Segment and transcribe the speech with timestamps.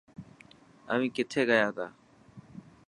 [0.91, 1.87] اوهين کٿي گسياتا؟